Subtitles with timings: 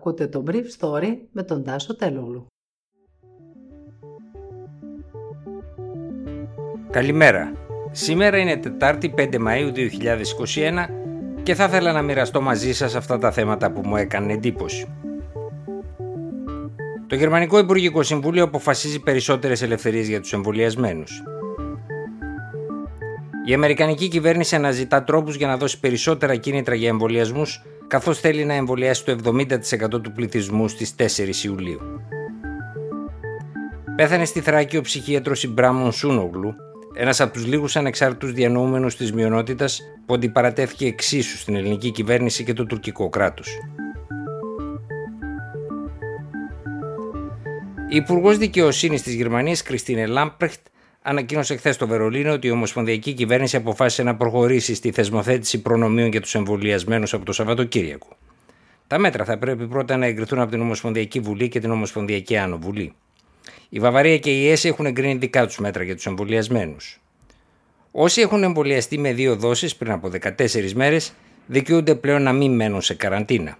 [0.00, 2.46] Ακούτε το Brief Story με τον Τάσο Τελούλου.
[6.90, 7.52] Καλημέρα.
[7.90, 10.86] Σήμερα είναι Τετάρτη 5 Μαΐου 2021
[11.42, 14.86] και θα ήθελα να μοιραστώ μαζί σας αυτά τα θέματα που μου έκανε εντύπωση.
[17.06, 21.22] Το Γερμανικό Υπουργικό Συμβούλιο αποφασίζει περισσότερες ελευθερίες για τους εμβολιασμένους.
[23.44, 28.54] Η Αμερικανική κυβέρνηση αναζητά τρόπους για να δώσει περισσότερα κίνητρα για εμβολιασμούς, καθώς θέλει να
[28.54, 31.80] εμβολιάσει το 70% του πληθυσμού στις 4 Ιουλίου.
[33.96, 36.54] Πέθανε στη Θράκη ο ψυχίατρος Ιμπράμον Σούνογλου,
[36.94, 42.52] ένας από τους λίγους ανεξάρτητους διανοούμενους της μειονότητας που αντιπαρατέθηκε εξίσου στην ελληνική κυβέρνηση και
[42.52, 43.58] το τουρκικό κράτος.
[47.88, 50.60] Η Υπουργός Δικαιοσύνης της Γερμανίας, Κριστίνε Λάμπρεχτ,
[51.02, 56.20] ανακοίνωσε χθες στο Βερολίνο ότι η Ομοσπονδιακή Κυβέρνηση αποφάσισε να προχωρήσει στη θεσμοθέτηση προνομίων για
[56.20, 58.16] τους εμβολιασμένους από το Σαββατοκύριακο.
[58.86, 62.58] Τα μέτρα θα πρέπει πρώτα να εγκριθούν από την Ομοσπονδιακή Βουλή και την Ομοσπονδιακή Άνω
[62.58, 62.92] Βουλή.
[63.68, 67.00] Η Βαβαρία και η ΕΣ έχουν εγκρίνει δικά τους μέτρα για τους εμβολιασμένους.
[67.90, 71.12] Όσοι έχουν εμβολιαστεί με δύο δόσεις πριν από 14 μέρες
[71.46, 73.58] δικαιούνται πλέον να μην μένουν σε καραντίνα.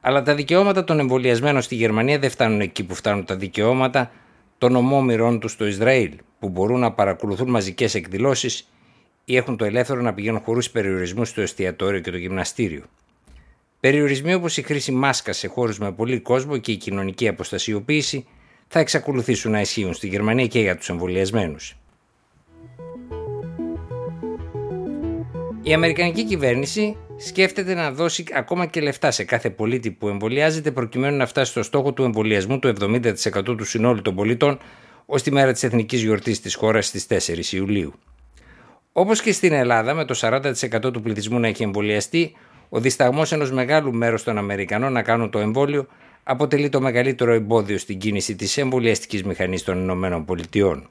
[0.00, 4.10] Αλλά τα δικαιώματα των εμβολιασμένων στη Γερμανία δεν φτάνουν εκεί που φτάνουν τα δικαιώματα
[4.58, 8.68] των ομόμυρών τους στο Ισραήλ, που μπορούν να παρακολουθούν μαζικές εκδηλώσεις
[9.24, 12.82] ή έχουν το ελεύθερο να πηγαίνουν χωρίς περιορισμούς στο εστιατόριο και το γυμναστήριο.
[13.80, 18.26] Περιορισμοί όπως η χρήση μάσκας σε χώρους με πολύ κόσμο και η κοινωνική αποστασιοποίηση
[18.68, 21.76] θα εξακολουθήσουν να ισχύουν στη Γερμανία και για τους εμβολιασμένους.
[25.62, 31.16] Η Αμερικανική κυβέρνηση σκέφτεται να δώσει ακόμα και λεφτά σε κάθε πολίτη που εμβολιάζεται προκειμένου
[31.16, 34.58] να φτάσει στο στόχο του εμβολιασμού του 70% του συνόλου των πολιτών
[35.06, 37.94] ως τη μέρα της εθνικής γιορτής της χώρας στις 4 Ιουλίου.
[38.92, 42.32] Όπως και στην Ελλάδα, με το 40% του πληθυσμού να έχει εμβολιαστεί,
[42.68, 45.86] ο δισταγμός ενός μεγάλου μέρους των Αμερικανών να κάνουν το εμβόλιο
[46.22, 50.90] αποτελεί το μεγαλύτερο εμπόδιο στην κίνηση της εμβολιαστικής μηχανής των ΗΠΑ.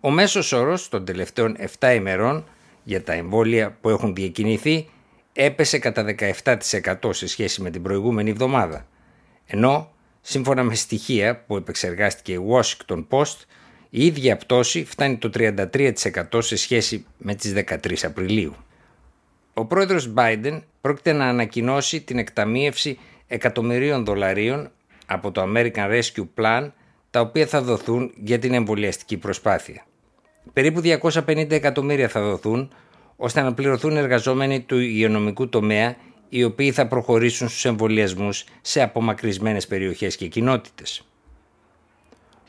[0.00, 2.44] Ο μέσος όρος των τελευταίων 7 ημερών
[2.82, 4.88] για τα εμβόλια που έχουν διακινηθεί
[5.32, 6.04] έπεσε κατά
[6.44, 8.86] 17% σε σχέση με την προηγούμενη εβδομάδα.
[9.46, 9.90] Ενώ,
[10.28, 13.36] σύμφωνα με στοιχεία που επεξεργάστηκε η Washington Post,
[13.90, 15.92] η ίδια πτώση φτάνει το 33%
[16.38, 18.54] σε σχέση με τις 13 Απριλίου.
[19.54, 24.70] Ο πρόεδρος Biden πρόκειται να ανακοινώσει την εκταμείευση εκατομμυρίων δολαρίων
[25.06, 26.70] από το American Rescue Plan
[27.10, 29.86] τα οποία θα δοθούν για την εμβολιαστική προσπάθεια.
[30.52, 32.72] Περίπου 250 εκατομμύρια θα δοθούν
[33.16, 35.96] ώστε να πληρωθούν εργαζόμενοι του υγειονομικού τομέα
[36.28, 41.02] οι οποίοι θα προχωρήσουν στους εμβολιασμούς σε απομακρυσμένες περιοχές και κοινότητες.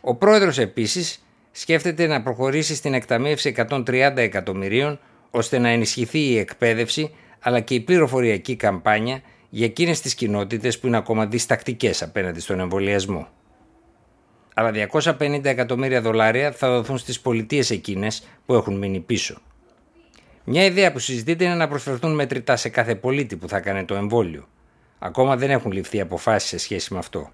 [0.02, 5.00] Ο πρόεδρος επίσης σκέφτεται να προχωρήσει στην εκταμείευση 130 εκατομμυρίων
[5.32, 10.88] ώστε να ενισχυθεί η εκπαίδευση αλλά και η πληροφοριακή καμπάνια για εκείνες τις κοινότητες που
[10.88, 13.28] είναι ακόμα διστακτικές απέναντι στον εμβολιασμό.
[14.54, 19.42] Αλλά 250 εκατομμύρια δολάρια θα δοθούν στις πολιτείες εκείνες που έχουν μείνει πίσω.
[20.52, 23.96] Μια ιδέα που συζητείται είναι να προσφερθούν μετρητά σε κάθε πολίτη που θα κάνει το
[23.96, 24.48] εμβόλιο.
[25.00, 27.32] Ακόμα δεν έχουν ληφθεί αποφάσεις σε σχέση με αυτό.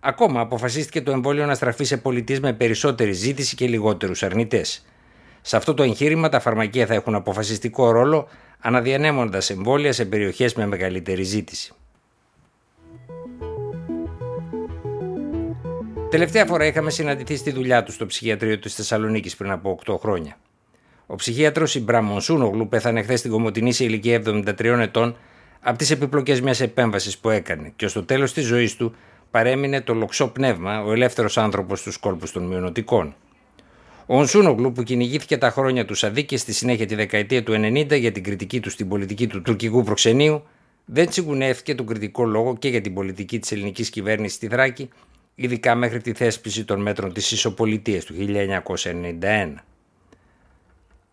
[0.00, 4.86] Ακόμα αποφασίστηκε το εμβόλιο να στραφεί σε πολιτείες με περισσότερη ζήτηση και λιγότερους αρνητές.
[5.40, 10.66] Σε αυτό το εγχείρημα τα φαρμακεία θα έχουν αποφασιστικό ρόλο αναδιανέμοντας εμβόλια σε περιοχές με
[10.66, 11.72] μεγαλύτερη ζήτηση.
[16.10, 20.36] Τελευταία φορά είχαμε συναντηθεί στη δουλειά τους στο ψυχιατρίο της Θεσσαλονίκης πριν από 8 χρόνια.
[21.06, 25.16] Ο ψυχίατρος Ιμπράμον Σούνογλου πέθανε χθες στην Κομωτινή σε ηλικία 73 ετών
[25.60, 28.94] από τις επιπλοκές μιας επέμβασης που έκανε και στο τέλος της ζωής του
[29.30, 33.14] παρέμεινε το λοξό πνεύμα, ο ελεύθερος άνθρωπος στους κόλπους των μειονοτικών.
[34.06, 37.98] Ο Ονσούνογλου, που κυνηγήθηκε τα χρόνια του Σαδί και στη συνέχεια τη δεκαετία του 90
[37.98, 40.42] για την κριτική του στην πολιτική του τουρκικού προξενείου,
[40.84, 44.88] δεν τσιγκουνεύτηκε τον κριτικό λόγο και για την πολιτική της ελληνικής κυβέρνησης στη Θράκη,
[45.34, 49.64] ειδικά μέχρι τη θέσπιση των μέτρων της ισοπολιτείας του 1991.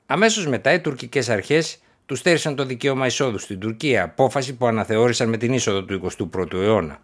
[0.05, 5.29] Αμέσως μετά οι τουρκικές αρχές τους στέρισαν το δικαίωμα εισόδου στην Τουρκία, απόφαση που αναθεώρησαν
[5.29, 6.99] με την είσοδο του 21ου αιώνα.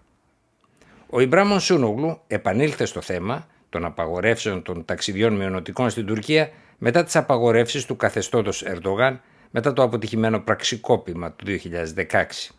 [1.10, 7.16] Ο Ιμπράμον Σούνογλου επανήλθε στο θέμα των απαγορεύσεων των ταξιδιών μειονοτικών στην Τουρκία μετά τις
[7.16, 11.46] απαγορεύσεις του καθεστώτος Ερντογάν μετά το αποτυχημένο πραξικόπημα του
[12.10, 12.52] 2016.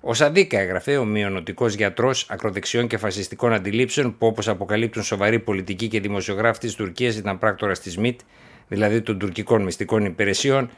[0.00, 5.88] Ο Σαντίκα έγραφε ο μειονοτικός γιατρός ακροδεξιών και φασιστικών αντιλήψεων που όπως αποκαλύπτουν σοβαροί πολιτικοί
[5.88, 8.20] και δημοσιογράφοι της Τουρκίας ήταν πράκτορα της ΜΙΤ
[8.68, 10.70] δηλαδή των τουρκικών μυστικών υπηρεσιών,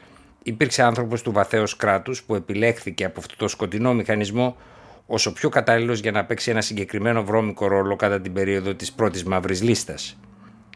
[0.43, 4.57] υπήρξε άνθρωπος του βαθέως κράτους που επιλέχθηκε από αυτό το σκοτεινό μηχανισμό
[5.05, 9.23] όσο πιο κατάλληλος για να παίξει ένα συγκεκριμένο βρώμικο ρόλο κατά την περίοδο της πρώτης
[9.23, 10.17] μαύρης λίστας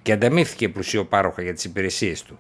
[0.01, 2.39] και ανταμείφθηκε πλουσιοπάροχα για τις υπηρεσίες του.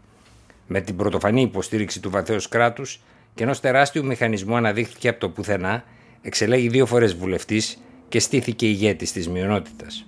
[0.67, 3.01] Με την πρωτοφανή υποστήριξη του βαθέως κράτους
[3.35, 5.83] και ενός τεράστιου μηχανισμού αναδείχθηκε από το πουθενά
[6.21, 7.77] εξελέγει δύο φορές βουλευτής
[8.09, 10.05] και στήθηκε ηγέτης της μειονότητας.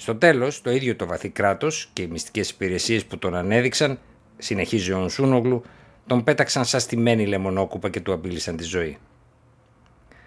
[0.00, 3.98] Στο τέλος, το ίδιο το βαθύ κράτος και οι μυστικές υπηρεσίες που τον ανέδειξαν,
[4.38, 5.62] συνεχίζει ο Ονσούνογλου,
[6.06, 8.98] τον πέταξαν σαν στημένη λεμονόκουπα και του απείλησαν τη ζωή.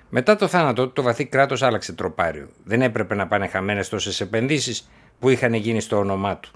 [0.09, 2.49] Μετά το θάνατό του, το βαθύ κράτος άλλαξε τροπάριο.
[2.63, 4.89] Δεν έπρεπε να πάνε χαμένες τόσες επενδύσεις
[5.19, 6.51] που είχαν γίνει στο όνομά του.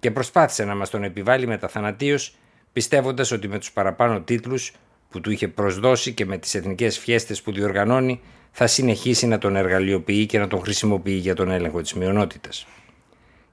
[0.00, 2.36] Και προσπάθησε να μας τον επιβάλλει μεταθανατίως,
[2.72, 4.72] πιστεύοντας ότι με τους παραπάνω τίτλους
[5.10, 8.20] που του είχε προσδώσει και με τις εθνικές φιέστες που διοργανώνει,
[8.50, 12.66] θα συνεχίσει να τον εργαλειοποιεί και να τον χρησιμοποιεί για τον έλεγχο της μειονότητας.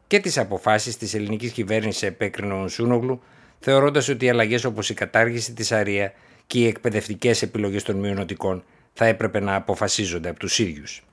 [0.08, 3.22] Και τις αποφάσεις της ελληνικής κυβέρνησης επέκρινε ο Νσούνογλου,
[3.60, 6.14] θεωρώντας ότι οι αλλαγές όπως η κατάργηση της Αρία
[6.48, 8.64] και οι εκπαιδευτικές επιλογές των μειονοτικών
[8.94, 11.04] θα έπρεπε να αποφασίζονται από τους ίδιους.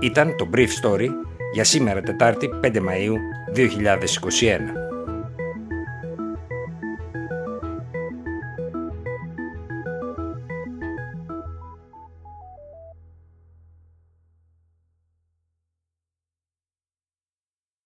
[0.00, 1.08] Ήταν το Brief Story
[1.52, 3.14] για σήμερα Τετάρτη 5 Μαΐου
[3.54, 4.83] 2021.